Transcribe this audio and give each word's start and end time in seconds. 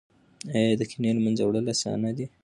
ایا 0.55 0.75
د 0.79 0.81
کینې 0.89 1.11
له 1.15 1.21
منځه 1.25 1.43
وړل 1.45 1.65
اسانه 1.73 2.09
دي؟ 2.17 2.25